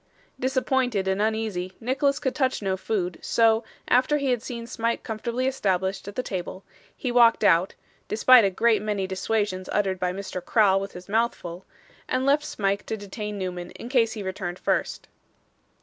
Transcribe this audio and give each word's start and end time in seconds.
Disappointed 0.39 1.07
and 1.07 1.21
uneasy, 1.21 1.73
Nicholas 1.79 2.17
could 2.17 2.33
touch 2.33 2.63
no 2.63 2.75
food, 2.75 3.19
so, 3.21 3.63
after 3.87 4.17
he 4.17 4.31
had 4.31 4.41
seen 4.41 4.65
Smike 4.65 5.03
comfortably 5.03 5.45
established 5.45 6.07
at 6.07 6.15
the 6.15 6.23
table, 6.23 6.63
he 6.97 7.11
walked 7.11 7.43
out 7.43 7.75
(despite 8.07 8.43
a 8.43 8.49
great 8.49 8.81
many 8.81 9.05
dissuasions 9.05 9.69
uttered 9.71 9.99
by 9.99 10.11
Mr. 10.11 10.43
Crowl 10.43 10.79
with 10.81 10.93
his 10.93 11.07
mouth 11.07 11.35
full), 11.35 11.67
and 12.09 12.25
left 12.25 12.45
Smike 12.45 12.83
to 12.87 12.97
detain 12.97 13.37
Newman 13.37 13.69
in 13.75 13.89
case 13.89 14.13
he 14.13 14.23
returned 14.23 14.57
first. 14.57 15.07